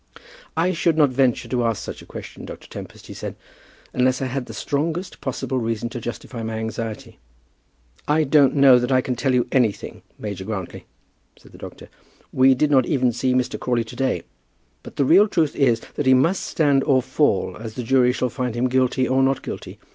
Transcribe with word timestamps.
"I 0.57 0.73
should 0.73 0.97
not 0.97 1.11
venture 1.11 1.47
to 1.47 1.63
ask 1.63 1.83
such 1.83 2.01
a 2.01 2.07
question, 2.07 2.43
Dr. 2.43 2.67
Tempest," 2.67 3.05
he 3.05 3.13
said, 3.13 3.35
"unless 3.93 4.19
I 4.19 4.25
had 4.25 4.47
the 4.47 4.51
strongest 4.55 5.21
possible 5.21 5.59
reason 5.59 5.89
to 5.89 6.01
justify 6.01 6.41
my 6.41 6.55
anxiety." 6.57 7.19
"I 8.07 8.23
don't 8.23 8.55
know 8.55 8.79
that 8.79 8.91
I 8.91 9.01
can 9.01 9.15
tell 9.15 9.31
you 9.35 9.45
anything, 9.51 10.01
Major 10.17 10.43
Grantly," 10.43 10.85
said 11.37 11.51
the 11.51 11.59
doctor. 11.59 11.87
"We 12.33 12.55
did 12.55 12.71
not 12.71 12.87
even 12.87 13.11
see 13.11 13.35
Mr. 13.35 13.59
Crawley 13.59 13.83
to 13.83 13.95
day. 13.95 14.23
But 14.81 14.95
the 14.95 15.05
real 15.05 15.27
truth 15.27 15.55
is 15.55 15.79
that 15.93 16.07
he 16.07 16.15
must 16.15 16.47
stand 16.47 16.83
or 16.85 17.03
fall 17.03 17.55
as 17.59 17.75
the 17.75 17.83
jury 17.83 18.11
shall 18.11 18.29
find 18.31 18.55
him 18.55 18.69
guilty 18.69 19.07
or 19.07 19.21
not 19.21 19.43
guilty. 19.43 19.77